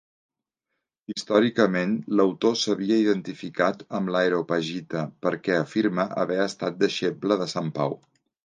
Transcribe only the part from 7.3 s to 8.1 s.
de Sant Pau.